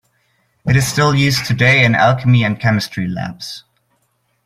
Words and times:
It 0.65 0.75
is 0.75 0.87
still 0.87 1.13
used 1.13 1.45
today 1.45 1.85
in 1.85 1.93
alchemy 1.93 2.43
and 2.43 2.59
chemistry 2.59 3.07
labs. 3.07 3.65